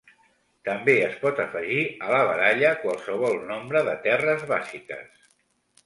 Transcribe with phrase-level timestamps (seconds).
[0.69, 5.27] També es pot afegir a la baralla qualsevol nombre de terres bàsiques.